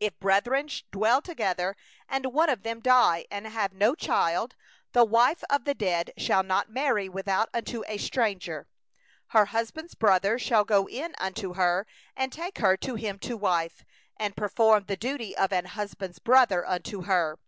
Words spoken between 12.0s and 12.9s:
and take her